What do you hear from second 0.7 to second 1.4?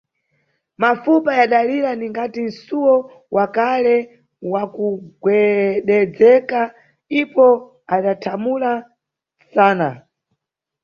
Mafupa